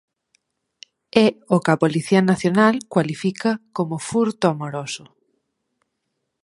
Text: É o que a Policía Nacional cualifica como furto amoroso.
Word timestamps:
É 1.25 1.27
o 1.55 1.57
que 1.63 1.71
a 1.73 1.81
Policía 1.83 2.21
Nacional 2.31 2.75
cualifica 2.93 3.49
como 3.75 4.03
furto 4.09 4.45
amoroso. 4.53 5.05